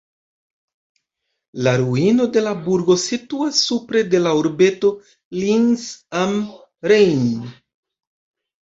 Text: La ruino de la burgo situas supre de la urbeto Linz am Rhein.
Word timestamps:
La 1.67 1.73
ruino 1.81 2.25
de 2.37 2.43
la 2.47 2.55
burgo 2.69 2.97
situas 3.03 3.61
supre 3.69 4.03
de 4.15 4.25
la 4.25 4.35
urbeto 4.43 4.93
Linz 5.43 5.89
am 6.25 6.39
Rhein. 6.93 7.27